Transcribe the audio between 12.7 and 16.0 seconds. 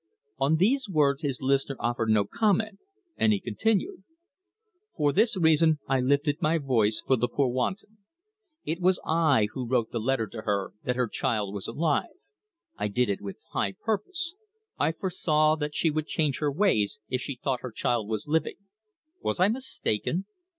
I did it with high purpose I foresaw that she